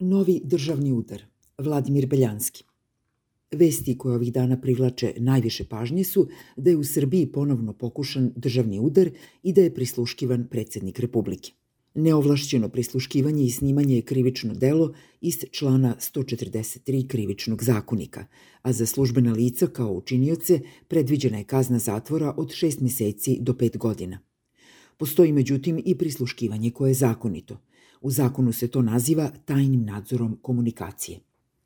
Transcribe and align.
Novi 0.00 0.40
državni 0.44 0.92
udar. 0.92 1.22
Vladimir 1.58 2.06
Beljanski. 2.06 2.64
Vesti 3.52 3.98
koje 3.98 4.14
ovih 4.14 4.32
dana 4.32 4.60
privlače 4.60 5.14
najviše 5.16 5.64
pažnje 5.64 6.04
su 6.04 6.28
da 6.56 6.70
je 6.70 6.76
u 6.76 6.84
Srbiji 6.84 7.26
ponovno 7.26 7.72
pokušan 7.72 8.32
državni 8.36 8.78
udar 8.78 9.10
i 9.42 9.52
da 9.52 9.60
je 9.60 9.74
prisluškivan 9.74 10.46
predsednik 10.50 11.00
Republike. 11.00 11.52
Neovlašćeno 11.94 12.68
prisluškivanje 12.68 13.44
i 13.44 13.50
snimanje 13.50 13.96
je 13.96 14.02
krivično 14.02 14.54
delo 14.54 14.94
iz 15.20 15.44
člana 15.50 15.96
143 15.98 17.06
krivičnog 17.06 17.64
zakonika, 17.64 18.26
a 18.62 18.72
za 18.72 18.86
službena 18.86 19.32
lica 19.32 19.66
kao 19.66 19.92
učinioce 19.92 20.60
predviđena 20.88 21.38
je 21.38 21.44
kazna 21.44 21.78
zatvora 21.78 22.34
od 22.36 22.48
6 22.48 22.82
meseci 22.82 23.38
do 23.40 23.52
5 23.52 23.78
godina. 23.78 24.18
Postoji 24.96 25.32
međutim 25.32 25.82
i 25.84 25.94
prisluškivanje 25.94 26.70
koje 26.70 26.90
je 26.90 26.94
zakonito– 26.94 27.60
U 28.00 28.10
zakonu 28.10 28.52
se 28.52 28.68
to 28.68 28.82
naziva 28.82 29.30
tajnim 29.44 29.84
nadzorom 29.84 30.38
komunikacije. 30.42 31.20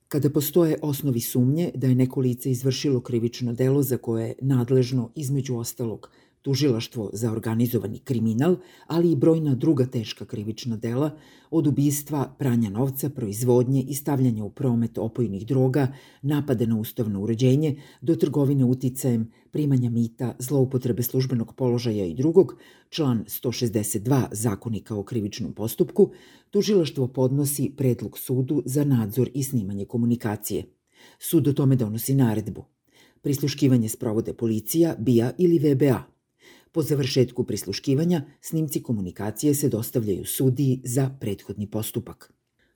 Kada 0.09 0.31
postoje 0.31 0.79
osnovi 0.83 1.21
sumnje 1.21 1.71
da 1.75 1.87
je 1.87 1.95
neko 1.95 2.21
lice 2.21 2.51
izvršilo 2.51 3.01
krivično 3.01 3.53
delo 3.53 3.83
za 3.83 3.97
koje 3.97 4.29
je 4.29 4.35
nadležno 4.41 5.11
između 5.15 5.57
ostalog 5.57 6.11
tužilaštvo 6.45 7.11
za 7.13 7.33
organizovani 7.33 7.99
kriminal, 7.99 8.57
ali 8.87 9.13
i 9.13 9.17
brojna 9.17 9.55
druga 9.55 9.87
teška 9.87 10.25
krivična 10.25 10.77
dela, 10.77 11.11
od 11.51 11.67
ubistva, 11.67 12.35
pranja 12.39 12.71
novca, 12.71 13.09
proizvodnje 13.11 13.83
i 13.83 13.95
stavljanja 13.95 14.45
u 14.45 14.51
promet 14.51 14.99
opojnih 14.99 15.47
droga, 15.47 15.89
napade 16.23 16.67
na 16.67 16.77
ustavno 16.81 17.21
uređenje, 17.21 17.81
do 18.01 18.17
trgovine 18.17 18.65
uticajem, 18.65 19.31
primanja 19.51 19.91
mita, 19.91 20.35
zloupotrebe 20.39 21.03
službenog 21.03 21.55
položaja 21.55 22.05
i 22.05 22.15
drugog, 22.15 22.57
član 22.89 23.25
162 23.25 24.27
zakonika 24.33 24.95
o 24.95 25.03
krivičnom 25.03 25.53
postupku, 25.53 26.11
tužilaštvo 26.51 27.09
podnosi 27.09 27.73
predlog 27.77 28.19
sudu 28.19 28.63
za 28.67 28.85
nadzor 28.85 29.31
i 29.35 29.43
snimanje 29.43 29.85
komunikacije. 29.85 30.65
Sud 31.19 31.49
o 31.49 31.53
tome 31.53 31.77
donosi 31.77 32.15
naredbu. 32.15 32.65
Prisluškivanje 33.23 33.89
sprovode 33.89 34.35
policija, 34.35 34.97
BIA 34.99 35.33
ili 35.39 35.59
VBA– 35.59 36.03
Po 36.75 36.83
završetku 36.83 37.45
prisluškivanja, 37.45 38.23
snimci 38.41 38.83
komunikacije 38.83 39.55
se 39.55 39.69
dostavljaju 39.69 40.25
sudiji 40.25 40.81
za 40.85 41.11
prethodni 41.21 41.67
postupak. 41.71 42.33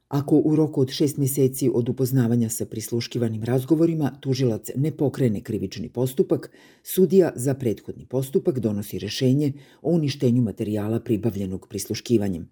Ako 0.09 0.43
u 0.45 0.57
roku 0.57 0.81
od 0.81 0.91
šest 0.91 1.17
meseci 1.17 1.71
od 1.75 1.89
upoznavanja 1.89 2.49
sa 2.49 2.67
prisluškivanim 2.67 3.43
razgovorima 3.45 4.13
tužilac 4.21 4.71
ne 4.77 4.93
pokrene 4.97 5.41
krivični 5.41 5.89
postupak, 5.89 6.51
sudija 6.83 7.33
za 7.37 7.55
prethodni 7.55 8.07
postupak 8.07 8.59
donosi 8.59 8.99
rešenje 8.99 9.53
o 9.83 9.91
uništenju 9.91 10.43
materijala 10.43 11.01
pribavljenog 11.01 11.67
prisluškivanjem. 11.69 12.49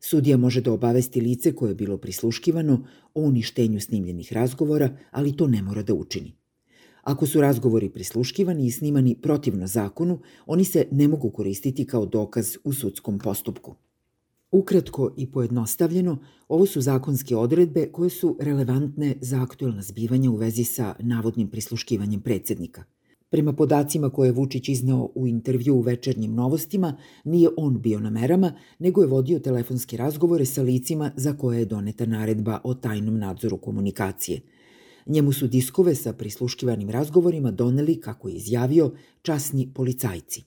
Sudija 0.00 0.36
može 0.36 0.60
da 0.60 0.72
obavesti 0.72 1.20
lice 1.20 1.52
koje 1.52 1.70
je 1.70 1.74
bilo 1.74 1.98
prisluškivano 1.98 2.84
o 3.14 3.20
uništenju 3.20 3.80
snimljenih 3.80 4.32
razgovora, 4.32 4.96
ali 5.10 5.36
to 5.36 5.46
ne 5.46 5.62
mora 5.62 5.82
da 5.82 5.94
učini. 5.94 6.37
Ako 7.08 7.26
su 7.26 7.40
razgovori 7.40 7.88
prisluškivani 7.88 8.66
i 8.66 8.70
snimani 8.70 9.14
protivno 9.22 9.66
zakonu, 9.66 10.18
oni 10.46 10.64
se 10.64 10.86
ne 10.90 11.08
mogu 11.08 11.30
koristiti 11.30 11.86
kao 11.86 12.06
dokaz 12.06 12.56
u 12.64 12.72
sudskom 12.72 13.18
postupku. 13.18 13.74
Ukratko 14.52 15.14
i 15.16 15.30
pojednostavljeno, 15.32 16.18
ovo 16.48 16.66
su 16.66 16.80
zakonske 16.80 17.36
odredbe 17.36 17.86
koje 17.92 18.10
su 18.10 18.36
relevantne 18.40 19.14
za 19.20 19.42
aktuelna 19.42 19.82
zbivanja 19.82 20.30
u 20.30 20.36
vezi 20.36 20.64
sa 20.64 20.94
navodnim 20.98 21.48
prisluškivanjem 21.48 22.20
predsednika. 22.20 22.84
Prema 23.30 23.52
podacima 23.52 24.10
koje 24.10 24.28
je 24.28 24.32
Vučić 24.32 24.68
iznao 24.68 25.10
u 25.14 25.26
intervju 25.26 25.74
u 25.74 25.80
večernjim 25.80 26.34
novostima, 26.34 26.96
nije 27.24 27.48
on 27.56 27.80
bio 27.80 28.00
na 28.00 28.10
merama, 28.10 28.52
nego 28.78 29.02
je 29.02 29.08
vodio 29.08 29.38
telefonske 29.38 29.96
razgovore 29.96 30.44
sa 30.44 30.62
licima 30.62 31.10
za 31.16 31.32
koje 31.32 31.58
je 31.58 31.64
doneta 31.64 32.06
naredba 32.06 32.60
o 32.64 32.74
tajnom 32.74 33.18
nadzoru 33.18 33.56
komunikacije– 33.56 34.40
Njemu 35.08 35.32
su 35.32 35.46
diskove 35.46 35.94
sa 35.94 36.12
prisluškivanim 36.12 36.90
razgovorima 36.90 37.50
doneli, 37.50 38.00
kako 38.00 38.28
je 38.28 38.34
izjavio, 38.34 38.92
časni 39.22 39.72
policajci. 39.74 40.42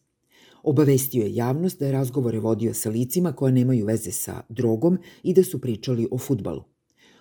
Obavestio 0.64 1.24
je 1.24 1.36
javnost 1.36 1.80
da 1.80 1.86
je 1.86 1.92
razgovore 1.92 2.40
vodio 2.40 2.74
sa 2.74 2.90
licima 2.90 3.32
koja 3.34 3.52
nemaju 3.52 3.86
veze 3.86 4.12
sa 4.12 4.42
drogom 4.50 4.98
i 5.24 5.34
da 5.34 5.44
su 5.44 5.62
pričali 5.62 6.08
o 6.12 6.18
futbalu. 6.18 6.64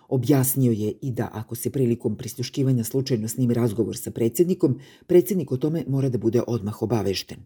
Objasnio 0.09 0.73
je 0.73 0.93
i 1.03 1.11
da 1.11 1.31
ako 1.33 1.55
se 1.55 1.71
prilikom 1.71 2.17
prisluškivanja 2.17 2.85
slučajno 2.85 3.29
snimi 3.29 3.55
razgovor 3.55 3.97
sa 3.97 4.11
predsednikom, 4.11 4.79
predsednik 5.07 5.53
o 5.53 5.57
tome 5.57 5.85
mora 5.89 6.09
da 6.09 6.19
bude 6.19 6.43
odmah 6.47 6.83
obavešten. 6.83 7.39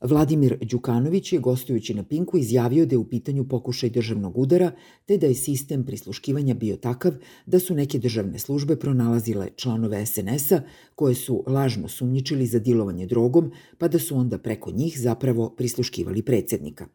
Vladimir 0.00 0.58
Đukanović 0.60 1.32
je 1.32 1.38
gostujući 1.38 1.94
na 1.94 2.02
Pinku 2.02 2.38
izjavio 2.38 2.86
da 2.86 2.94
je 2.94 2.98
u 2.98 3.08
pitanju 3.08 3.48
pokušaj 3.48 3.90
državnog 3.90 4.38
udara, 4.38 4.72
te 5.06 5.16
da 5.16 5.26
je 5.26 5.34
sistem 5.34 5.84
prisluškivanja 5.84 6.54
bio 6.54 6.76
takav 6.76 7.12
da 7.46 7.58
su 7.58 7.74
neke 7.74 7.98
državne 7.98 8.38
službe 8.38 8.76
pronalazile 8.76 9.48
članove 9.56 10.06
SNS-a 10.06 10.62
koje 10.94 11.14
su 11.14 11.44
lažno 11.46 11.88
sumnjičili 11.88 12.46
za 12.46 12.58
dilovanje 12.58 13.06
drogom, 13.06 13.52
pa 13.78 13.88
da 13.88 13.98
su 13.98 14.16
onda 14.16 14.38
preko 14.38 14.70
njih 14.70 15.00
zapravo 15.00 15.54
prisluškivali 15.56 16.22
predsednika. 16.22 16.86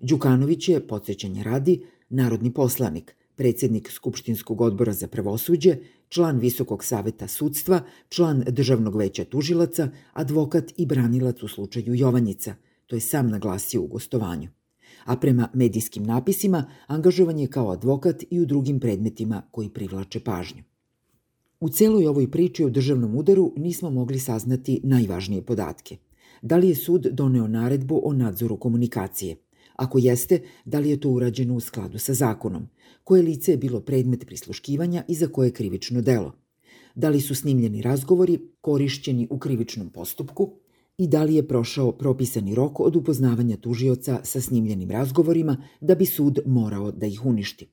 Đukanović 0.00 0.68
je, 0.68 0.86
podsjećanje 0.86 1.42
radi, 1.42 1.82
narodni 2.08 2.54
poslanik– 2.54 3.14
predsednik 3.36 3.90
Skupštinskog 3.90 4.60
odbora 4.60 4.92
za 4.92 5.08
pravosuđe, 5.08 5.76
član 6.14 6.38
Visokog 6.38 6.84
saveta 6.84 7.28
sudstva, 7.28 7.80
član 8.08 8.44
Državnog 8.46 8.96
veća 8.96 9.24
tužilaca, 9.24 9.88
advokat 10.12 10.72
i 10.76 10.86
branilac 10.86 11.42
u 11.42 11.48
slučaju 11.48 11.94
Jovanjica, 11.94 12.54
to 12.86 12.96
je 12.96 13.00
sam 13.00 13.30
naglasio 13.30 13.82
u 13.82 13.86
gostovanju. 13.86 14.48
A 15.04 15.16
prema 15.16 15.48
medijskim 15.54 16.02
napisima 16.02 16.64
angažovan 16.86 17.38
je 17.38 17.46
kao 17.46 17.70
advokat 17.70 18.22
i 18.30 18.40
u 18.40 18.46
drugim 18.46 18.80
predmetima 18.80 19.42
koji 19.50 19.68
privlače 19.68 20.20
pažnju. 20.20 20.62
U 21.60 21.68
celoj 21.68 22.06
ovoj 22.06 22.30
priči 22.30 22.64
o 22.64 22.70
državnom 22.70 23.16
udaru 23.16 23.52
nismo 23.56 23.90
mogli 23.90 24.18
saznati 24.18 24.80
najvažnije 24.84 25.42
podatke. 25.42 25.96
Da 26.42 26.56
li 26.56 26.68
je 26.68 26.74
sud 26.74 27.06
doneo 27.12 27.48
naredbu 27.48 28.00
o 28.04 28.12
nadzoru 28.12 28.56
komunikacije? 28.56 29.36
Ako 29.74 29.98
jeste, 29.98 30.40
da 30.64 30.78
li 30.78 30.90
je 30.90 31.00
to 31.00 31.10
urađeno 31.10 31.54
u 31.54 31.60
skladu 31.60 31.98
sa 31.98 32.14
zakonom? 32.14 32.68
Koje 33.04 33.22
lice 33.22 33.50
je 33.50 33.56
bilo 33.56 33.80
predmet 33.80 34.26
prisluškivanja 34.26 35.04
i 35.08 35.14
za 35.14 35.26
koje 35.26 35.50
krivično 35.50 36.02
delo? 36.02 36.32
Da 36.94 37.08
li 37.08 37.20
su 37.20 37.34
snimljeni 37.34 37.82
razgovori 37.82 38.40
korišćeni 38.60 39.28
u 39.30 39.38
krivičnom 39.38 39.90
postupku? 39.90 40.50
I 40.98 41.06
da 41.08 41.24
li 41.24 41.34
je 41.34 41.48
prošao 41.48 41.92
propisani 41.92 42.54
rok 42.54 42.80
od 42.80 42.96
upoznavanja 42.96 43.56
tužioca 43.56 44.20
sa 44.22 44.40
snimljenim 44.40 44.90
razgovorima 44.90 45.56
da 45.80 45.94
bi 45.94 46.06
sud 46.06 46.38
morao 46.46 46.92
da 46.92 47.06
ih 47.06 47.26
uništi? 47.26 47.68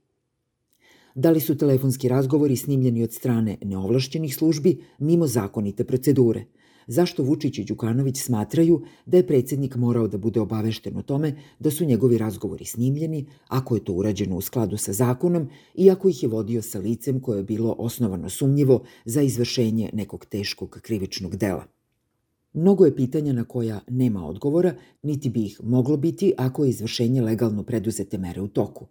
Da 1.15 1.31
li 1.31 1.39
su 1.39 1.57
telefonski 1.57 2.07
razgovori 2.07 2.55
snimljeni 2.55 3.03
od 3.03 3.13
strane 3.13 3.57
neovlašćenih 3.63 4.35
službi 4.35 4.83
mimo 4.99 5.27
zakonite 5.27 5.83
procedure– 5.83 6.45
zašto 6.87 7.23
Vučić 7.23 7.57
i 7.57 7.63
Đukanović 7.63 8.17
smatraju 8.17 8.81
da 9.05 9.17
je 9.17 9.27
predsednik 9.27 9.75
morao 9.75 10.07
da 10.07 10.17
bude 10.17 10.39
obavešten 10.39 10.97
o 10.97 11.01
tome 11.01 11.35
da 11.59 11.71
su 11.71 11.85
njegovi 11.85 12.17
razgovori 12.17 12.65
snimljeni, 12.65 13.25
ako 13.47 13.75
je 13.75 13.83
to 13.83 13.93
urađeno 13.93 14.37
u 14.37 14.41
skladu 14.41 14.77
sa 14.77 14.93
zakonom 14.93 15.49
i 15.75 15.91
ako 15.91 16.09
ih 16.09 16.23
je 16.23 16.29
vodio 16.29 16.61
sa 16.61 16.79
licem 16.79 17.19
koje 17.19 17.39
je 17.39 17.43
bilo 17.43 17.75
osnovano 17.77 18.29
sumnjivo 18.29 18.83
za 19.05 19.21
izvršenje 19.21 19.89
nekog 19.93 20.25
teškog 20.25 20.79
krivičnog 20.81 21.35
dela. 21.35 21.65
Mnogo 22.53 22.85
je 22.85 22.95
pitanja 22.95 23.33
na 23.33 23.43
koja 23.43 23.79
nema 23.87 24.25
odgovora, 24.25 24.73
niti 25.03 25.29
bi 25.29 25.45
ih 25.45 25.59
moglo 25.63 25.97
biti 25.97 26.33
ako 26.37 26.63
je 26.63 26.69
izvršenje 26.69 27.21
legalno 27.21 27.63
preduzete 27.63 28.17
mere 28.17 28.41
u 28.41 28.47
toku. 28.47 28.87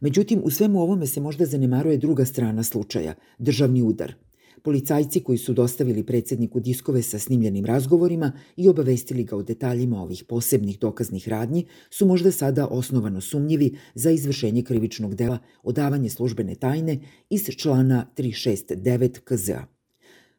Međutim, 0.00 0.40
u 0.44 0.50
svemu 0.50 0.82
ovome 0.82 1.06
se 1.06 1.20
možda 1.20 1.46
zanemaruje 1.46 1.96
druga 1.96 2.24
strana 2.24 2.62
slučaja, 2.62 3.14
državni 3.38 3.82
udar– 3.82 4.14
Policajci 4.62 5.20
koji 5.20 5.38
su 5.38 5.52
dostavili 5.52 6.06
predsedniku 6.06 6.60
diskove 6.60 7.02
sa 7.02 7.18
snimljenim 7.18 7.64
razgovorima 7.64 8.32
i 8.56 8.68
obavestili 8.68 9.24
ga 9.24 9.36
o 9.36 9.42
detaljima 9.42 10.02
ovih 10.02 10.24
posebnih 10.24 10.78
dokaznih 10.78 11.28
radnji 11.28 11.66
su 11.90 12.06
možda 12.06 12.30
sada 12.32 12.66
osnovano 12.66 13.20
sumnjivi 13.20 13.76
za 13.94 14.10
izvršenje 14.10 14.62
krivičnog 14.62 15.14
dela 15.14 15.38
odavanje 15.62 16.10
službene 16.10 16.54
tajne 16.54 17.00
iz 17.30 17.44
člana 17.56 18.06
369 18.16 19.20
KZA. 19.24 19.66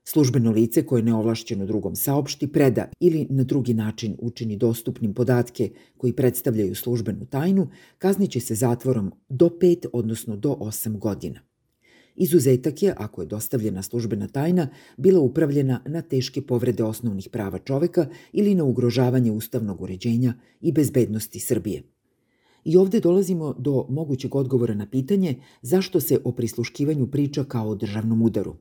Službeno 0.03 0.51
lice 0.51 0.85
koje 0.85 1.03
neovlašćeno 1.03 1.65
drugom 1.65 1.95
saopšti, 1.95 2.47
preda 2.47 2.89
ili 2.99 3.27
na 3.29 3.43
drugi 3.43 3.73
način 3.73 4.15
učini 4.19 4.57
dostupnim 4.57 5.13
podatke 5.13 5.69
koji 5.97 6.13
predstavljaju 6.13 6.75
službenu 6.75 7.25
tajnu, 7.25 7.69
kazniće 7.97 8.39
se 8.39 8.55
zatvorom 8.55 9.11
do 9.29 9.49
5, 9.49 9.85
odnosno 9.93 10.35
do 10.35 10.49
8 10.59 10.97
godina. 10.97 11.48
Izuzetak 12.19 12.83
je, 12.83 12.93
ako 12.97 13.21
je 13.21 13.25
dostavljena 13.25 13.81
službena 13.81 14.27
tajna, 14.27 14.67
bila 14.97 15.19
upravljena 15.19 15.81
na 15.85 16.01
teške 16.01 16.41
povrede 16.41 16.83
osnovnih 16.83 17.29
prava 17.31 17.59
čoveka 17.59 18.07
ili 18.33 18.55
na 18.55 18.63
ugrožavanje 18.63 19.31
ustavnog 19.31 19.81
uređenja 19.81 20.33
i 20.61 20.71
bezbednosti 20.71 21.39
Srbije. 21.39 21.83
I 22.65 22.77
ovde 22.77 22.99
dolazimo 22.99 23.53
do 23.53 23.85
mogućeg 23.89 24.35
odgovora 24.35 24.73
na 24.73 24.85
pitanje 24.89 25.35
zašto 25.61 25.99
se 25.99 26.19
o 26.23 26.31
prisluškivanju 26.31 27.07
priča 27.07 27.43
kao 27.43 27.69
o 27.69 27.75
državnom 27.75 28.21
udaru. 28.21 28.55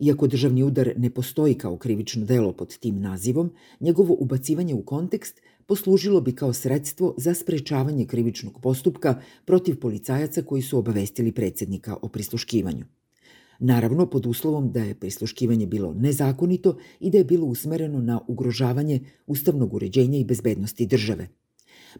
Iako 0.00 0.26
državni 0.26 0.62
udar 0.62 0.92
ne 0.96 1.10
postoji 1.10 1.54
kao 1.54 1.76
krivično 1.76 2.24
delo 2.24 2.52
pod 2.52 2.78
tim 2.78 3.00
nazivom, 3.00 3.50
njegovo 3.80 4.16
ubacivanje 4.18 4.74
u 4.74 4.82
kontekst 4.82 5.40
poslužilo 5.66 6.20
bi 6.20 6.34
kao 6.34 6.52
sredstvo 6.52 7.14
za 7.18 7.34
sprečavanje 7.34 8.06
krivičnog 8.06 8.60
postupka 8.60 9.20
protiv 9.44 9.80
policajaca 9.80 10.42
koji 10.42 10.62
su 10.62 10.78
obavestili 10.78 11.32
predsednika 11.32 11.96
o 12.02 12.08
prisluškivanju. 12.08 12.84
Naravno, 13.58 14.06
pod 14.06 14.26
uslovom 14.26 14.72
da 14.72 14.80
je 14.80 14.94
prisluškivanje 14.94 15.66
bilo 15.66 15.94
nezakonito 15.94 16.76
i 17.00 17.10
da 17.10 17.18
je 17.18 17.24
bilo 17.24 17.46
usmereno 17.46 18.00
na 18.00 18.20
ugrožavanje 18.28 19.00
ustavnog 19.26 19.74
uređenja 19.74 20.18
i 20.18 20.24
bezbednosti 20.24 20.86
države. 20.86 21.28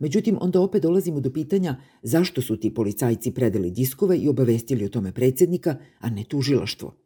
Međutim, 0.01 0.39
onda 0.41 0.61
opet 0.61 0.83
dolazimo 0.83 1.21
do 1.21 1.31
pitanja 1.31 1.77
zašto 2.03 2.43
su 2.43 2.57
ti 2.57 2.75
policajci 2.75 3.31
predali 3.31 3.71
diskove 3.71 4.19
i 4.19 4.29
obavestili 4.29 4.85
o 4.85 4.89
tome 4.89 5.13
predsednika, 5.13 5.77
a 5.99 6.11
ne 6.11 6.25
tužilaštvo. 6.25 7.06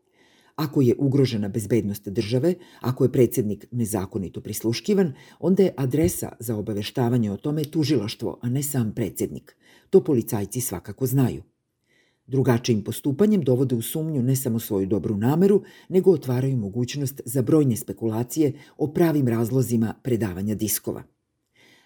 Ako 0.60 0.80
je 0.80 0.94
ugrožena 0.98 1.48
bezbednost 1.48 2.08
države, 2.08 2.54
ako 2.80 3.04
je 3.04 3.12
predsednik 3.12 3.66
nezakonito 3.70 4.40
prisluškivan, 4.40 5.12
onda 5.38 5.62
je 5.62 5.74
adresa 5.76 6.32
za 6.38 6.56
obaveštavanje 6.56 7.32
o 7.32 7.36
tome 7.36 7.64
tužilaštvo, 7.64 8.38
a 8.42 8.48
ne 8.48 8.62
sam 8.62 8.92
predsednik. 8.94 9.56
To 9.90 10.04
policajci 10.04 10.60
svakako 10.60 11.06
znaju. 11.06 11.42
Drugačijim 12.26 12.84
postupanjem 12.84 13.42
dovode 13.42 13.74
u 13.74 13.82
sumnju 13.82 14.22
ne 14.22 14.36
samo 14.36 14.58
svoju 14.58 14.86
dobru 14.86 15.16
nameru, 15.16 15.62
nego 15.88 16.12
otvaraju 16.12 16.56
mogućnost 16.56 17.20
za 17.24 17.42
brojne 17.42 17.76
spekulacije 17.76 18.52
o 18.78 18.92
pravim 18.92 19.28
razlozima 19.28 19.94
predavanja 20.02 20.54
diskova. 20.54 21.02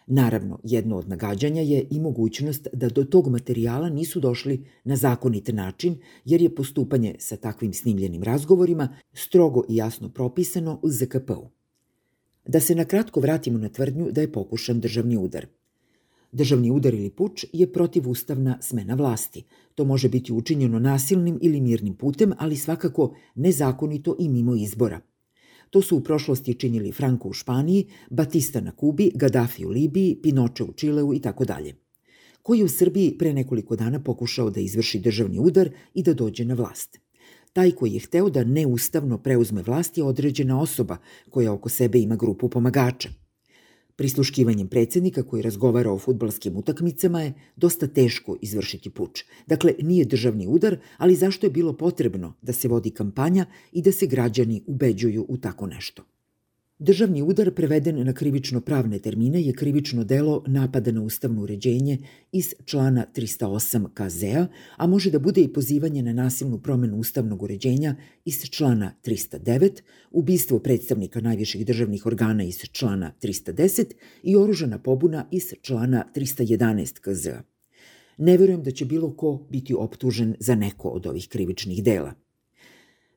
Naravno, 0.06 0.58
jedno 0.64 0.96
od 0.96 1.08
nagađanja 1.08 1.62
je 1.62 1.86
i 1.90 2.00
mogućnost 2.00 2.68
da 2.72 2.88
do 2.88 3.04
tog 3.04 3.28
materijala 3.28 3.88
nisu 3.88 4.20
došli 4.20 4.66
na 4.84 4.96
zakonit 4.96 5.48
način, 5.48 5.96
jer 6.24 6.42
je 6.42 6.54
postupanje 6.54 7.14
sa 7.18 7.36
takvim 7.36 7.72
snimljenim 7.72 8.22
razgovorima 8.22 8.96
strogo 9.12 9.62
i 9.68 9.76
jasno 9.76 10.08
propisano 10.08 10.80
u 10.82 10.90
ZKP-u. 10.90 11.50
Da 12.46 12.60
se 12.60 12.74
na 12.74 12.84
kratko 12.84 13.20
vratimo 13.20 13.58
na 13.58 13.68
tvrdnju 13.68 14.10
da 14.10 14.20
je 14.20 14.32
pokušan 14.32 14.80
državni 14.80 15.16
udar. 15.16 15.46
Državni 16.32 16.70
udar 16.70 16.94
ili 16.94 17.10
puč 17.10 17.44
je 17.52 17.72
protivustavna 17.72 18.58
smena 18.60 18.94
vlasti. 18.94 19.44
To 19.74 19.84
može 19.84 20.08
biti 20.08 20.32
učinjeno 20.32 20.78
nasilnim 20.78 21.38
ili 21.42 21.60
mirnim 21.60 21.94
putem, 21.94 22.32
ali 22.38 22.56
svakako 22.56 23.14
nezakonito 23.34 24.16
i 24.18 24.28
mimo 24.28 24.54
izbora– 24.54 25.00
To 25.70 25.82
su 25.82 25.96
u 25.96 26.00
prošlosti 26.00 26.54
činili 26.54 26.92
Franco 26.92 27.28
u 27.28 27.32
Španiji, 27.32 27.86
Batista 28.10 28.60
na 28.60 28.72
Kubi, 28.72 29.10
Gaddafi 29.14 29.66
u 29.66 29.68
Libiji, 29.68 30.18
Pinoče 30.22 30.64
u 30.64 30.72
Čileu 30.72 31.14
i 31.14 31.20
tako 31.20 31.44
dalje. 31.44 31.74
Koji 32.42 32.58
je 32.58 32.64
u 32.64 32.68
Srbiji 32.68 33.18
pre 33.18 33.32
nekoliko 33.32 33.76
dana 33.76 34.00
pokušao 34.02 34.50
da 34.50 34.60
izvrši 34.60 34.98
državni 34.98 35.38
udar 35.38 35.70
i 35.94 36.02
da 36.02 36.14
dođe 36.14 36.44
na 36.44 36.54
vlast. 36.54 36.98
Taj 37.52 37.70
koji 37.70 37.92
je 37.92 38.00
hteo 38.00 38.30
da 38.30 38.44
neustavno 38.44 39.18
preuzme 39.18 39.62
vlast 39.62 39.98
je 39.98 40.04
određena 40.04 40.60
osoba 40.60 40.96
koja 41.30 41.52
oko 41.52 41.68
sebe 41.68 41.98
ima 41.98 42.16
grupu 42.16 42.48
pomagača– 42.48 43.08
Prisluškivanjem 43.96 44.68
predsednika 44.68 45.22
koji 45.22 45.42
razgovara 45.42 45.92
o 45.92 45.98
futbalskim 45.98 46.56
utakmicama 46.56 47.22
je 47.22 47.34
dosta 47.56 47.86
teško 47.86 48.36
izvršiti 48.42 48.90
puč. 48.90 49.24
Dakle, 49.46 49.74
nije 49.78 50.04
državni 50.04 50.46
udar, 50.46 50.76
ali 50.98 51.14
zašto 51.14 51.46
je 51.46 51.50
bilo 51.50 51.76
potrebno 51.76 52.34
da 52.42 52.52
se 52.52 52.68
vodi 52.68 52.90
kampanja 52.90 53.46
i 53.72 53.82
da 53.82 53.92
se 53.92 54.06
građani 54.06 54.62
ubeđuju 54.66 55.26
u 55.28 55.36
tako 55.36 55.66
nešto? 55.66 56.13
Državni 56.78 57.22
udar 57.22 57.54
preveden 57.54 58.04
na 58.04 58.12
krivično 58.12 58.60
pravne 58.60 58.98
termine 58.98 59.42
je 59.42 59.52
krivično 59.52 60.04
delo 60.04 60.42
napada 60.46 60.92
na 60.92 61.02
ustavno 61.02 61.42
uređenje 61.42 61.98
iz 62.32 62.54
člana 62.64 63.06
308 63.16 63.86
KZ-a, 63.94 64.46
a 64.76 64.86
može 64.86 65.10
da 65.10 65.18
bude 65.18 65.40
i 65.40 65.52
pozivanje 65.52 66.02
na 66.02 66.12
nasilnu 66.12 66.58
promenu 66.58 66.96
ustavnog 66.96 67.42
uređenja 67.42 67.96
iz 68.24 68.42
člana 68.50 68.94
309, 69.04 69.80
ubistvo 70.10 70.58
predstavnika 70.58 71.20
najviših 71.20 71.66
državnih 71.66 72.06
organa 72.06 72.44
iz 72.44 72.58
člana 72.72 73.12
310 73.22 73.84
i 74.22 74.36
oružana 74.36 74.78
pobuna 74.78 75.28
iz 75.30 75.54
člana 75.62 76.04
311 76.16 77.00
KZ-a. 77.00 77.42
Ne 78.18 78.36
verujem 78.36 78.62
da 78.62 78.70
će 78.70 78.84
bilo 78.84 79.16
ko 79.16 79.46
biti 79.50 79.74
optužen 79.74 80.34
za 80.40 80.54
neko 80.54 80.88
od 80.88 81.06
ovih 81.06 81.28
krivičnih 81.28 81.84
dela. 81.84 82.23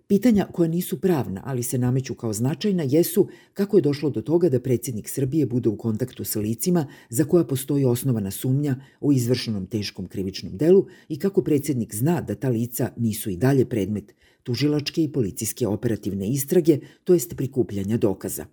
Pitanja 0.07 0.47
koja 0.51 0.69
nisu 0.69 1.01
pravna, 1.01 1.41
ali 1.45 1.63
se 1.63 1.77
nameću 1.77 2.15
kao 2.15 2.33
značajna, 2.33 2.83
jesu 2.83 3.27
kako 3.53 3.77
je 3.77 3.81
došlo 3.81 4.09
do 4.09 4.21
toga 4.21 4.49
da 4.49 4.59
predsjednik 4.59 5.09
Srbije 5.09 5.45
bude 5.45 5.69
u 5.69 5.77
kontaktu 5.77 6.23
sa 6.23 6.39
licima 6.39 6.87
za 7.09 7.23
koja 7.23 7.43
postoji 7.43 7.85
osnovana 7.85 8.31
sumnja 8.31 8.75
o 9.01 9.11
izvršenom 9.11 9.65
teškom 9.65 10.07
krivičnom 10.07 10.57
delu 10.57 10.85
i 11.09 11.19
kako 11.19 11.41
predsjednik 11.41 11.95
zna 11.95 12.21
da 12.21 12.35
ta 12.35 12.49
lica 12.49 12.89
nisu 12.97 13.29
i 13.29 13.37
dalje 13.37 13.65
predmet 13.65 14.13
tužilačke 14.43 15.03
i 15.03 15.11
policijske 15.11 15.67
operativne 15.67 16.29
istrage, 16.29 16.79
to 17.03 17.13
jest 17.13 17.35
prikupljanja 17.35 17.97
dokaza. 17.97 18.45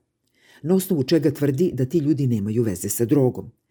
Na 0.62 0.74
osnovu 0.74 1.04
čega 1.04 1.30
tvrdi 1.30 1.70
da 1.74 1.84
ti 1.84 1.98
ljudi 1.98 2.26
nemaju 2.26 2.62
veze 2.62 2.88
sa 2.88 3.04
drogom– 3.04 3.50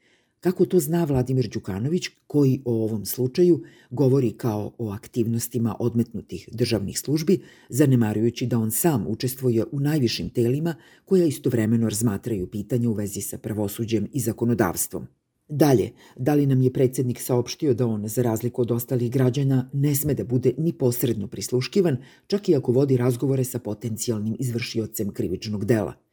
Kako 0.43 0.65
to 0.65 0.79
zna 0.79 1.03
Vladimir 1.03 1.47
Đukanović, 1.47 2.09
koji 2.27 2.61
o 2.65 2.83
ovom 2.83 3.05
slučaju 3.05 3.63
govori 3.89 4.31
kao 4.31 4.71
o 4.77 4.91
aktivnostima 4.91 5.75
odmetnutih 5.79 6.49
državnih 6.51 6.99
službi, 6.99 7.41
zanemarujući 7.69 8.45
da 8.45 8.59
on 8.59 8.71
sam 8.71 9.05
učestvuje 9.07 9.65
u 9.71 9.79
najvišim 9.79 10.29
telima 10.29 10.75
koja 11.05 11.25
istovremeno 11.25 11.89
razmatraju 11.89 12.47
pitanja 12.47 12.89
u 12.89 12.93
vezi 12.93 13.21
sa 13.21 13.37
pravosuđem 13.37 14.07
i 14.13 14.19
zakonodavstvom. 14.19 15.07
Dalje, 15.47 15.91
da 16.17 16.33
li 16.33 16.45
nam 16.45 16.61
je 16.61 16.73
predsednik 16.73 17.21
saopštio 17.21 17.73
da 17.73 17.87
on, 17.87 18.07
za 18.07 18.21
razliku 18.21 18.61
od 18.61 18.71
ostalih 18.71 19.11
građana, 19.11 19.69
ne 19.73 19.95
sme 19.95 20.13
da 20.13 20.23
bude 20.23 20.53
ni 20.57 20.73
posredno 20.73 21.27
prisluškivan, 21.27 21.97
čak 22.27 22.49
i 22.49 22.55
ako 22.55 22.71
vodi 22.71 22.97
razgovore 22.97 23.43
sa 23.43 23.59
potencijalnim 23.59 24.35
izvršiocem 24.39 25.13
krivičnog 25.13 25.65
dela– 25.65 25.93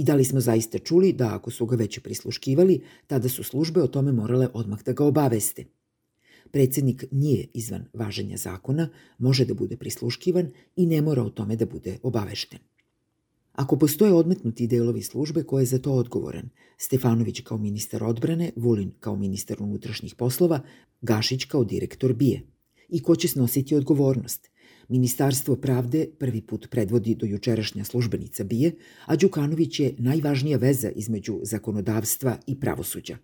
i 0.00 0.04
da 0.04 0.14
li 0.14 0.24
smo 0.24 0.40
zaista 0.40 0.78
čuli 0.78 1.12
da 1.12 1.34
ako 1.34 1.50
su 1.50 1.66
ga 1.66 1.76
već 1.76 1.98
prisluškivali, 1.98 2.80
tada 3.06 3.28
su 3.28 3.44
službe 3.44 3.82
o 3.82 3.86
tome 3.86 4.12
morale 4.12 4.48
odmah 4.54 4.84
da 4.84 4.92
ga 4.92 5.04
obaveste. 5.04 5.64
Predsednik 6.50 7.04
nije 7.10 7.48
izvan 7.54 7.84
važenja 7.92 8.36
zakona, 8.36 8.88
može 9.18 9.44
da 9.44 9.54
bude 9.54 9.76
prisluškivan 9.76 10.48
i 10.76 10.86
ne 10.86 11.02
mora 11.02 11.22
o 11.22 11.30
tome 11.30 11.56
da 11.56 11.66
bude 11.66 11.98
obavešten. 12.02 12.58
Ako 13.52 13.78
postoje 13.78 14.14
odmetnuti 14.14 14.66
delovi 14.66 15.02
službe 15.02 15.42
ko 15.42 15.58
je 15.60 15.66
za 15.66 15.78
to 15.78 15.92
odgovoran, 15.92 16.48
Stefanović 16.78 17.40
kao 17.40 17.58
ministar 17.58 18.04
odbrane, 18.04 18.52
Vulin 18.56 18.92
kao 19.00 19.16
ministar 19.16 19.56
unutrašnjih 19.60 20.14
poslova, 20.14 20.62
Gašić 21.00 21.44
kao 21.44 21.64
direktor 21.64 22.14
BIE. 22.14 22.40
I 22.88 23.02
ko 23.02 23.16
će 23.16 23.28
snositi 23.28 23.76
odgovornost? 23.76 24.50
Ministarstvo 24.90 25.56
pravde 25.56 26.06
prvi 26.18 26.40
put 26.42 26.66
predvodi 26.70 27.14
do 27.14 27.26
jučerašnja 27.26 27.84
službenica 27.84 28.44
Bije, 28.44 28.72
a 29.06 29.16
Đukanović 29.16 29.80
je 29.80 29.94
najvažnija 29.98 30.58
veza 30.58 30.90
između 30.90 31.38
zakonodavstva 31.42 32.38
i 32.46 32.60
pravosuđa. 32.60 33.16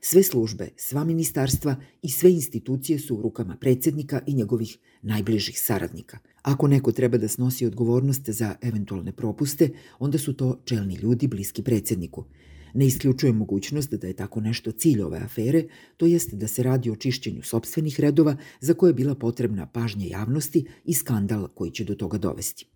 Sve 0.00 0.22
službe, 0.22 0.68
sva 0.76 1.04
ministarstva 1.04 1.76
i 2.02 2.10
sve 2.10 2.32
institucije 2.32 2.98
su 2.98 3.16
u 3.16 3.22
rukama 3.22 3.56
predsednika 3.56 4.20
i 4.26 4.34
njegovih 4.34 4.78
najbližih 5.02 5.60
saradnika. 5.60 6.18
Ako 6.42 6.68
neko 6.68 6.92
treba 6.92 7.18
da 7.18 7.28
snosi 7.28 7.66
odgovornost 7.66 8.30
za 8.30 8.54
eventualne 8.62 9.12
propuste, 9.12 9.70
onda 9.98 10.18
su 10.18 10.32
to 10.32 10.60
čelni 10.64 10.94
ljudi 10.94 11.26
bliski 11.26 11.62
predsedniku– 11.62 12.24
Ne 12.74 12.86
isključuje 12.86 13.32
mogućnost 13.32 13.94
da 13.94 14.06
je 14.06 14.12
tako 14.12 14.40
nešto 14.40 14.72
cilj 14.72 15.02
ove 15.02 15.18
afere, 15.18 15.64
to 15.96 16.06
jest 16.06 16.34
da 16.34 16.48
se 16.48 16.62
radi 16.62 16.90
o 16.90 16.96
čišćenju 16.96 17.42
sobstvenih 17.42 18.00
redova 18.00 18.36
za 18.60 18.74
koje 18.74 18.90
je 18.90 18.94
bila 18.94 19.14
potrebna 19.14 19.66
pažnja 19.66 20.06
javnosti 20.06 20.66
i 20.84 20.94
skandal 20.94 21.48
koji 21.48 21.70
će 21.70 21.84
do 21.84 21.94
toga 21.94 22.18
dovesti. 22.18 22.66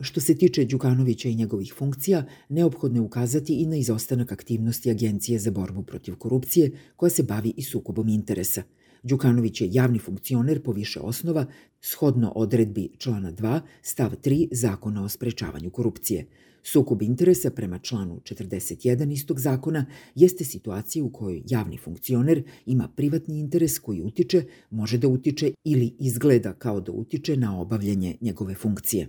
Što 0.00 0.20
se 0.20 0.34
tiče 0.34 0.64
Đukanovića 0.64 1.28
i 1.28 1.34
njegovih 1.34 1.74
funkcija, 1.78 2.26
neophodno 2.48 2.98
je 2.98 3.02
ukazati 3.02 3.54
i 3.54 3.66
na 3.66 3.76
izostanak 3.76 4.32
aktivnosti 4.32 4.90
Agencije 4.90 5.38
za 5.38 5.50
borbu 5.50 5.82
protiv 5.82 6.16
korupcije 6.16 6.70
koja 6.96 7.10
se 7.10 7.22
bavi 7.22 7.54
i 7.56 7.62
sukobom 7.62 8.08
interesa. 8.08 8.62
Đukanović 9.02 9.60
je 9.60 9.68
javni 9.72 9.98
funkcioner 9.98 10.62
po 10.62 10.72
više 10.72 11.00
osnova, 11.00 11.46
shodno 11.80 12.32
odredbi 12.36 12.90
člana 12.98 13.32
2, 13.32 13.60
stav 13.82 14.10
3 14.22 14.48
Zakona 14.52 15.04
o 15.04 15.08
sprečavanju 15.08 15.70
korupcije– 15.70 16.26
Sukob 16.62 17.02
interesa 17.02 17.50
prema 17.50 17.78
članu 17.78 18.20
41 18.24 19.12
istog 19.12 19.40
zakona 19.40 19.86
jeste 20.14 20.44
situacija 20.44 21.04
u 21.04 21.10
kojoj 21.10 21.42
javni 21.48 21.78
funkcioner 21.78 22.42
ima 22.66 22.88
privatni 22.96 23.38
interes 23.38 23.78
koji 23.78 24.02
utiče, 24.02 24.44
može 24.70 24.98
da 24.98 25.08
utiče 25.08 25.52
ili 25.64 25.94
izgleda 25.98 26.52
kao 26.52 26.80
da 26.80 26.92
utiče 26.92 27.36
na 27.36 27.60
obavljanje 27.60 28.16
njegove 28.20 28.54
funkcije. 28.54 29.08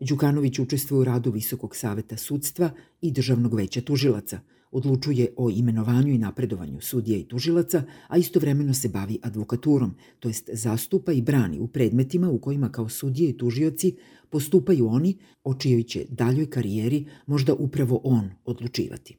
Đukanović 0.00 0.58
učestvuje 0.58 1.00
u 1.00 1.04
radu 1.04 1.30
Visokog 1.30 1.76
saveta 1.76 2.16
sudstva 2.16 2.70
i 3.00 3.10
Državnog 3.10 3.54
veća 3.54 3.80
tužilaca, 3.80 4.40
odlučuje 4.72 5.34
o 5.36 5.50
imenovanju 5.50 6.12
i 6.12 6.18
napredovanju 6.18 6.80
sudija 6.80 7.18
i 7.18 7.24
tužilaca, 7.24 7.82
a 8.08 8.16
istovremeno 8.16 8.74
se 8.74 8.88
bavi 8.88 9.18
advokaturom, 9.22 9.94
to 10.20 10.28
jest 10.28 10.50
zastupa 10.52 11.12
i 11.12 11.22
brani 11.22 11.58
u 11.60 11.66
predmetima 11.66 12.30
u 12.30 12.38
kojima 12.38 12.68
kao 12.68 12.88
sudije 12.88 13.30
i 13.30 13.36
tužioci 13.36 13.96
postupaju 14.30 14.88
oni 14.88 15.18
o 15.44 15.54
čijoj 15.54 15.82
će 15.82 16.04
daljoj 16.08 16.50
karijeri 16.50 17.06
možda 17.26 17.54
upravo 17.54 18.00
on 18.04 18.30
odlučivati. 18.44 19.16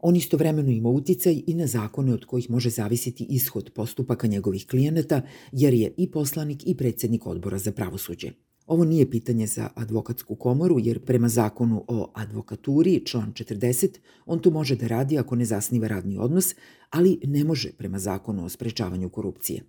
On 0.00 0.16
istovremeno 0.16 0.70
ima 0.70 0.88
uticaj 0.88 1.42
i 1.46 1.54
na 1.54 1.66
zakone 1.66 2.14
od 2.14 2.24
kojih 2.24 2.50
može 2.50 2.70
zavisiti 2.70 3.26
ishod 3.28 3.70
postupaka 3.74 4.26
njegovih 4.26 4.66
klijenata, 4.66 5.22
jer 5.52 5.74
je 5.74 5.94
i 5.96 6.10
poslanik 6.10 6.66
i 6.66 6.76
predsednik 6.76 7.26
odbora 7.26 7.58
za 7.58 7.72
pravosuđe. 7.72 8.30
Ovo 8.66 8.84
nije 8.84 9.10
pitanje 9.10 9.46
za 9.46 9.68
advokatsku 9.74 10.34
komoru, 10.34 10.78
jer 10.78 11.04
prema 11.04 11.28
zakonu 11.28 11.84
o 11.88 12.10
advokaturi, 12.14 13.02
član 13.06 13.32
40, 13.32 13.88
on 14.26 14.38
tu 14.38 14.50
može 14.50 14.76
da 14.76 14.86
radi 14.86 15.18
ako 15.18 15.36
ne 15.36 15.44
zasniva 15.44 15.88
radni 15.88 16.18
odnos, 16.18 16.54
ali 16.90 17.18
ne 17.24 17.44
može 17.44 17.72
prema 17.72 17.98
zakonu 17.98 18.44
o 18.44 18.48
sprečavanju 18.48 19.08
korupcije. 19.08 19.62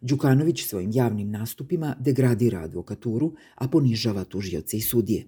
Đukanović 0.00 0.64
svojim 0.64 0.90
javnim 0.94 1.30
nastupima 1.30 1.96
degradira 2.00 2.60
advokaturu, 2.60 3.32
a 3.54 3.68
ponižava 3.68 4.24
tužioce 4.24 4.76
i 4.76 4.80
sudije. 4.80 5.26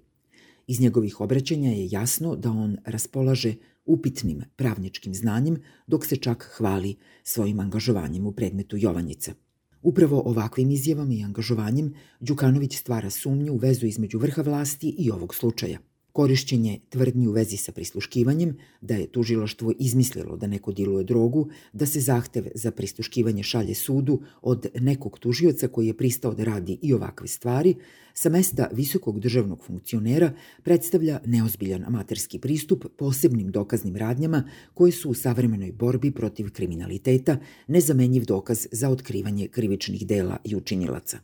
Iz 0.66 0.80
njegovih 0.80 1.20
obraćanja 1.20 1.70
je 1.70 1.88
jasno 1.90 2.36
da 2.36 2.50
on 2.50 2.76
raspolaže 2.84 3.54
upitnim 3.84 4.42
pravničkim 4.56 5.14
znanjem, 5.14 5.56
dok 5.86 6.06
se 6.06 6.16
čak 6.16 6.50
hvali 6.56 6.96
svojim 7.22 7.60
angažovanjem 7.60 8.26
u 8.26 8.32
predmetu 8.32 8.76
Jovanjica. 8.76 9.34
Upravo 9.82 10.22
ovakvim 10.26 10.70
izjavama 10.70 11.14
i 11.14 11.22
angažovanjem 11.22 11.94
Đukanović 12.20 12.78
stvara 12.78 13.10
sumnju 13.10 13.52
u 13.52 13.56
vezu 13.56 13.86
između 13.86 14.18
vrha 14.18 14.42
vlasti 14.42 14.94
i 14.98 15.10
ovog 15.10 15.34
slučaja– 15.34 15.78
Korišćenje 16.12 16.80
tvrdnji 16.88 17.26
u 17.26 17.32
vezi 17.32 17.56
sa 17.56 17.72
prisluškivanjem, 17.72 18.56
da 18.80 18.94
je 18.94 19.06
tužilaštvo 19.06 19.72
izmislilo 19.78 20.36
da 20.36 20.46
neko 20.46 20.72
diluje 20.72 21.04
drogu, 21.04 21.48
da 21.72 21.86
se 21.86 22.00
zahtev 22.00 22.46
za 22.54 22.70
prisluškivanje 22.70 23.42
šalje 23.42 23.74
sudu 23.74 24.20
od 24.42 24.66
nekog 24.80 25.18
tužioca 25.18 25.68
koji 25.68 25.86
je 25.86 25.96
pristao 25.96 26.34
da 26.34 26.44
radi 26.44 26.78
i 26.82 26.94
ovakve 26.94 27.28
stvari, 27.28 27.74
sa 28.22 28.28
mesta 28.28 28.68
visokog 28.72 29.20
državnog 29.20 29.64
funkcionera 29.64 30.32
predstavlja 30.62 31.20
neozbiljan 31.26 31.84
amaterski 31.84 32.38
pristup 32.38 32.84
posebnim 32.98 33.50
dokaznim 33.50 33.96
radnjama 33.96 34.42
koje 34.74 34.92
su 34.92 35.10
u 35.10 35.14
savremenoj 35.14 35.72
borbi 35.72 36.10
protiv 36.10 36.50
kriminaliteta 36.50 37.38
nezamenjiv 37.68 38.24
dokaz 38.24 38.66
za 38.72 38.90
otkrivanje 38.90 39.48
krivičnih 39.48 40.06
dela 40.06 40.36
i 40.44 40.56
učinilaca. 40.56 41.18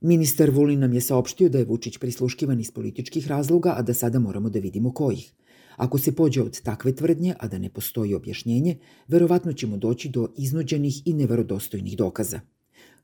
Ministar 0.00 0.50
Vulin 0.50 0.80
nam 0.80 0.92
je 0.92 1.00
saopštio 1.00 1.48
da 1.48 1.58
je 1.58 1.64
Vučić 1.64 1.98
prisluškivan 1.98 2.60
iz 2.60 2.70
političkih 2.70 3.28
razloga, 3.28 3.74
a 3.76 3.82
da 3.82 3.94
sada 3.94 4.18
moramo 4.18 4.50
da 4.50 4.58
vidimo 4.58 4.92
kojih. 4.92 5.32
Ako 5.76 5.98
se 5.98 6.12
pođe 6.12 6.42
od 6.42 6.60
takve 6.60 6.94
tvrdnje, 6.96 7.34
a 7.38 7.48
da 7.48 7.58
ne 7.58 7.70
postoji 7.70 8.14
objašnjenje, 8.14 8.76
verovatno 9.08 9.52
ćemo 9.52 9.76
doći 9.76 10.08
do 10.08 10.32
iznuđenih 10.36 11.06
i 11.06 11.12
neverodostojnih 11.12 11.96
dokaza. 11.96 12.40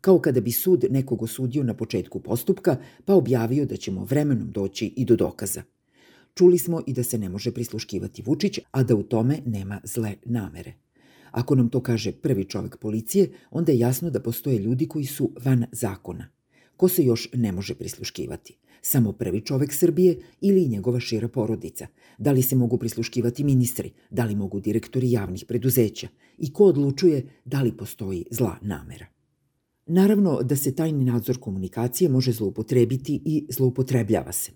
Kao 0.01 0.19
kada 0.19 0.41
bi 0.41 0.53
sud 0.53 0.85
nekog 0.91 1.23
osudio 1.23 1.63
na 1.65 1.75
početku 1.75 2.21
postupka, 2.21 2.77
pa 3.05 3.15
objavio 3.15 3.67
da 3.67 3.77
ćemo 3.77 4.05
vremenom 4.05 4.53
doći 4.53 4.87
i 4.97 5.05
do 5.05 5.17
dokaza. 5.17 5.63
Čuli 6.35 6.59
smo 6.59 6.81
i 6.87 6.93
da 6.93 7.03
se 7.03 7.19
ne 7.19 7.29
može 7.29 7.53
prisluškivati 7.53 8.23
Vučić, 8.23 8.59
a 8.71 8.83
da 8.83 8.95
u 8.95 9.03
tome 9.03 9.39
nema 9.47 9.81
zle 9.85 10.15
namere. 10.25 10.73
Ako 11.31 11.55
nam 11.55 11.69
to 11.69 11.81
kaže 11.81 12.13
prvi 12.13 12.45
čovek 12.45 12.77
policije, 12.77 13.31
onda 13.51 13.73
je 13.73 13.79
jasno 13.79 14.11
da 14.11 14.21
postoje 14.21 14.59
ljudi 14.59 14.89
koji 14.89 15.05
su 15.05 15.33
van 15.45 15.67
zakona– 15.73 16.29
ko 16.81 16.89
se 16.89 17.05
još 17.05 17.29
ne 17.35 17.53
može 17.53 17.75
prisluškivati. 17.75 18.57
Samo 18.83 19.13
prvi 19.13 19.41
čovek 19.41 19.73
Srbije 19.73 20.19
ili 20.41 20.69
njegova 20.69 21.01
šira 21.01 21.29
porodica. 21.29 21.87
Da 22.19 22.33
li 22.33 22.43
se 22.43 22.57
mogu 22.57 22.79
prisluškivati 22.79 23.45
ministri, 23.45 23.91
da 24.11 24.25
li 24.25 24.35
mogu 24.35 24.61
direktori 24.61 25.11
javnih 25.11 25.45
preduzeća 25.49 26.09
i 26.39 26.53
ko 26.53 26.65
odlučuje 26.65 27.27
da 27.45 27.63
li 27.63 27.77
postoji 27.77 28.25
zla 28.31 28.57
namera. 28.63 29.07
Naravno 29.93 30.43
da 30.43 30.57
se 30.57 30.75
tajni 30.75 31.05
nadzor 31.05 31.39
komunikacije 31.39 32.09
može 32.09 32.33
zloupotrebiti 32.33 33.23
i 33.25 33.47
zloupotrebljava 33.49 34.33
se. 34.33 34.53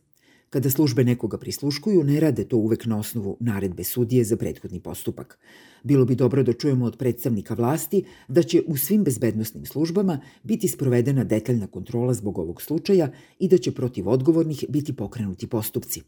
Kada 0.51 0.71
službe 0.71 1.05
nekoga 1.05 1.39
prisluškuju, 1.39 2.05
ne 2.05 2.21
rade 2.21 2.45
to 2.45 2.57
uvek 2.57 2.87
na 2.87 2.99
osnovu 2.99 3.37
naredbe 3.41 3.85
sudije 3.85 4.25
za 4.25 4.37
prethodni 4.37 4.81
postupak. 4.81 5.39
Bilo 5.83 6.05
bi 6.05 6.15
dobro 6.15 6.43
da 6.43 6.53
čujemo 6.53 6.85
od 6.85 6.99
predstavnika 6.99 7.55
vlasti 7.55 8.05
da 8.29 8.43
će 8.43 8.63
u 8.67 8.77
svim 8.77 9.05
bezbednostnim 9.05 9.67
službama 9.67 10.21
biti 10.43 10.69
sprovedena 10.69 11.25
detaljna 11.25 11.67
kontrola 11.67 12.15
zbog 12.15 12.39
ovog 12.39 12.63
slučaja 12.63 13.11
i 13.39 13.49
da 13.49 13.59
će 13.59 13.75
protiv 13.75 14.09
odgovornih 14.09 14.65
biti 14.69 14.97
pokrenuti 14.97 15.47
postupci. 15.47 16.03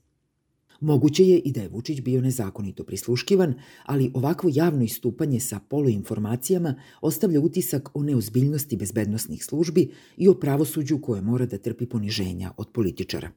Moguće 0.80 1.24
je 1.24 1.38
i 1.38 1.52
da 1.52 1.60
je 1.60 1.68
Vučić 1.68 2.00
bio 2.00 2.20
nezakonito 2.20 2.84
prisluškivan, 2.84 3.54
ali 3.84 4.10
ovakvo 4.14 4.50
javno 4.52 4.84
istupanje 4.84 5.40
sa 5.40 5.60
poluinformacijama 5.68 6.74
ostavlja 7.00 7.40
utisak 7.40 7.88
o 7.94 8.02
neozbiljnosti 8.02 8.76
bezbednostnih 8.76 9.44
službi 9.44 9.90
i 10.16 10.28
o 10.28 10.34
pravosuđu 10.34 11.00
koje 11.00 11.22
mora 11.22 11.46
da 11.46 11.58
trpi 11.58 11.86
poniženja 11.86 12.52
od 12.56 12.68
političara. 12.72 13.30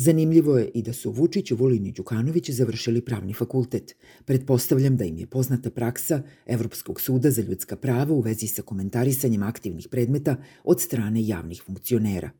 Zanimljivo 0.00 0.58
je 0.58 0.70
i 0.74 0.82
da 0.82 0.92
su 0.92 1.10
Vučić, 1.10 1.50
Vulin 1.50 1.86
i 1.86 1.92
Đukanović 1.92 2.50
završili 2.50 3.00
pravni 3.00 3.34
fakultet. 3.34 3.96
Pretpostavljam 4.24 4.96
da 4.96 5.04
im 5.04 5.18
je 5.18 5.26
poznata 5.26 5.70
praksa 5.70 6.22
Evropskog 6.46 7.00
suda 7.00 7.30
za 7.30 7.42
ljudska 7.42 7.76
prava 7.76 8.14
u 8.14 8.20
vezi 8.20 8.46
sa 8.46 8.62
komentarisanjem 8.62 9.42
aktivnih 9.42 9.88
predmeta 9.90 10.36
od 10.64 10.80
strane 10.80 11.26
javnih 11.26 11.62
funkcionera. 11.66 12.30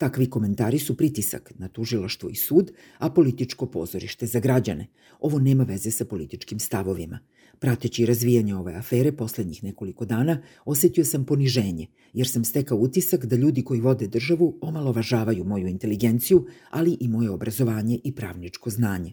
Takvi 0.00 0.30
komentari 0.30 0.78
su 0.78 0.96
pritisak 0.96 1.52
na 1.58 1.68
tužilaštvo 1.68 2.30
i 2.30 2.34
sud, 2.34 2.72
a 2.98 3.10
političko 3.10 3.66
pozorište 3.66 4.26
za 4.26 4.40
građane. 4.40 4.86
Ovo 5.20 5.38
nema 5.38 5.64
veze 5.64 5.90
sa 5.90 6.04
političkim 6.04 6.58
stavovima. 6.58 7.18
Prateći 7.58 8.06
razvijanje 8.06 8.54
ove 8.54 8.74
afere 8.74 9.12
poslednjih 9.12 9.64
nekoliko 9.64 10.04
dana, 10.04 10.42
osetio 10.64 11.04
sam 11.04 11.24
poniženje, 11.24 11.86
jer 12.12 12.28
sam 12.28 12.44
stekao 12.44 12.78
utisak 12.78 13.26
da 13.26 13.36
ljudi 13.36 13.64
koji 13.64 13.80
vode 13.80 14.06
državu 14.06 14.58
omalovažavaju 14.60 15.44
moju 15.44 15.66
inteligenciju, 15.68 16.46
ali 16.70 16.96
i 17.00 17.08
moje 17.08 17.30
obrazovanje 17.30 18.00
i 18.04 18.14
pravničko 18.14 18.70
znanje. 18.70 19.12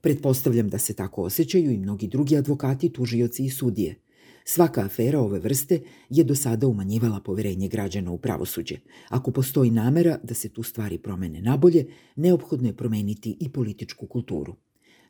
Pretpostavljam 0.00 0.68
da 0.68 0.78
se 0.78 0.94
tako 0.94 1.22
osjećaju 1.22 1.70
i 1.70 1.78
mnogi 1.78 2.08
drugi 2.08 2.36
advokati, 2.36 2.92
tužioci 2.92 3.44
i 3.44 3.50
sudije. 3.50 3.94
Svaka 4.44 4.80
afera 4.80 5.20
ove 5.20 5.38
vrste 5.38 5.80
je 6.10 6.24
do 6.24 6.34
sada 6.34 6.66
umanjivala 6.66 7.20
poverenje 7.20 7.68
građana 7.68 8.10
u 8.10 8.18
pravosuđe. 8.18 8.76
Ako 9.08 9.30
postoji 9.30 9.70
namera 9.70 10.18
da 10.22 10.34
se 10.34 10.48
tu 10.48 10.62
stvari 10.62 10.98
promene 10.98 11.40
nabolje, 11.40 11.86
neophodno 12.16 12.68
je 12.68 12.76
promeniti 12.76 13.36
i 13.40 13.52
političku 13.52 14.06
kulturu. 14.06 14.56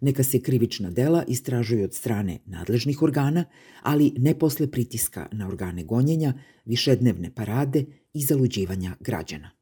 Neka 0.00 0.22
se 0.22 0.40
krivična 0.40 0.90
dela 0.90 1.24
istražuju 1.28 1.84
od 1.84 1.94
strane 1.94 2.38
nadležnih 2.46 3.02
organa, 3.02 3.44
ali 3.82 4.14
ne 4.18 4.38
posle 4.38 4.70
pritiska 4.70 5.28
na 5.32 5.48
organe 5.48 5.84
gonjenja, 5.84 6.34
višednevne 6.64 7.34
parade 7.34 7.84
i 8.14 8.24
zaluđivanja 8.24 8.96
građana. 9.00 9.61